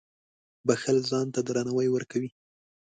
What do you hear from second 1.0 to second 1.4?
ځان ته